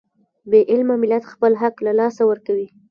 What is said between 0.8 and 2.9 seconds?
ملت خپل حق له لاسه ورکوي.